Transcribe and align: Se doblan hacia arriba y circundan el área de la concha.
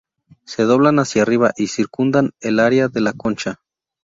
Se 0.45 0.63
doblan 0.63 0.97
hacia 0.97 1.21
arriba 1.21 1.51
y 1.55 1.67
circundan 1.67 2.31
el 2.39 2.59
área 2.59 2.87
de 2.87 3.01
la 3.01 3.13
concha. 3.13 3.59